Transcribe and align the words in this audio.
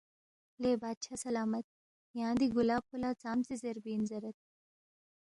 لے 0.61 0.71
بادشاہ 0.83 1.21
سلامت 1.25 1.65
یانگ 2.19 2.37
دی 2.39 2.47
گُلاب 2.55 2.83
پو 2.87 2.95
لہ 3.01 3.09
ژامژے 3.21 3.55
زیربی 3.61 3.91
اِن 3.93 4.01
زیرید 4.09 4.37